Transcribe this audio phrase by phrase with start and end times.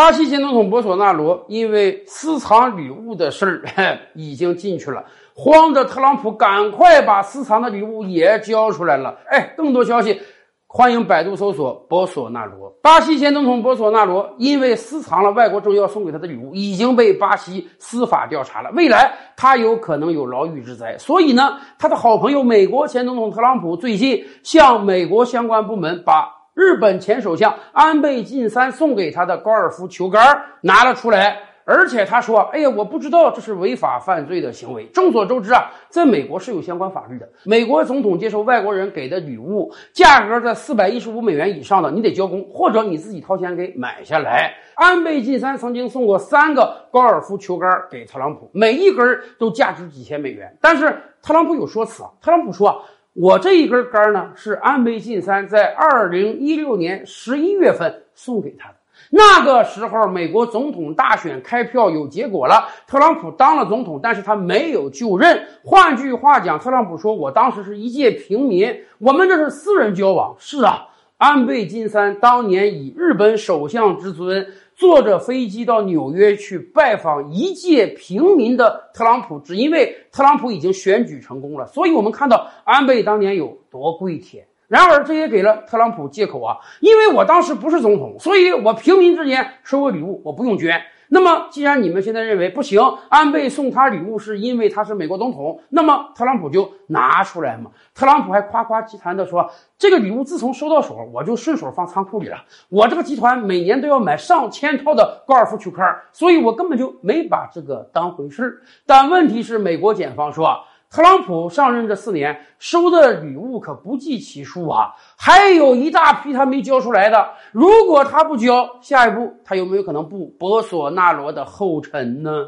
[0.00, 3.62] 巴西前总统博索纳罗因为私藏礼物的事儿
[4.16, 9.18] 已经进去了，慌着特朗普赶快把私藏的礼物也交出来了。
[9.28, 10.18] 哎，更多消息，
[10.66, 12.74] 欢迎百度搜索博索纳罗。
[12.82, 20.96] 巴西前总统博索纳罗因为私藏了外国政要送给他的礼物，已经被巴西司法调查了，未来他有可能有牢狱之灾。
[20.96, 26.39] 所以呢，他的好朋友美国前总统特朗普最近向美国相关部门把。
[26.60, 30.22] 日本前首相安倍晋三送给他的高尔夫球杆
[30.60, 37.26] 拿了出来，而且他说：“哎呀，我不知道这是违法犯罪的行为。”众所周知啊，在美国是有相关法律的。
[37.44, 44.52] 美国总统接受外国人给的礼物，价格在四百一十五美元以上的，你得交工，或者你自己掏钱给买下来。
[44.74, 50.54] 安倍晋三曾经送过三个高尔夫球杆给特朗普，每一根都价值几千美元。
[50.60, 52.84] 但是特朗普有说辞，特朗普说。
[53.12, 58.76] 我这一根杆呢，是安倍晋三在二零一六年十一月份送给他的。
[59.10, 65.44] 那个时候，美国总统大选开票有结果了，特朗普当了总统，但是他没有就任。
[65.64, 70.89] 换句话讲，特朗普说：“我当时是一介平民，我们这是私人交往。”是啊，
[71.20, 74.46] 安倍晋三当年以日本首相之尊。
[74.74, 84.46] 坐着飞机到纽约去拜访一介平民的特朗普，只因为特朗普已经选举成功了，所以我们看到安倍当年有多跪舔。
[84.70, 90.80] 然而，这也给了特朗普借口啊，因为我当时不是总统，所以我平民之间收个礼物，我不用捐。
[91.08, 97.72] 那么，既然你们现在认为不行，安倍送他礼物是因为他是美国总统，那么特朗普就拿出来嘛。
[97.92, 102.44] 特朗普还夸夸其谈的说，这个礼物自从收到手，我就顺手放仓库里了。
[102.68, 110.60] 我这个集团每年都要买上千套的高尔夫球杆，所以我根本就没把这个当回事儿但问题是，美国检方说。
[110.90, 117.30] 特朗普上任这四年收的礼物可不计其数啊，还有一大批他没交出来的。
[117.52, 122.44] 如果他不交，下一步他有没有可能步博索纳罗的后尘呢？